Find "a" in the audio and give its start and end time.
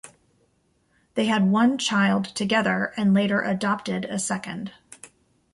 4.05-4.17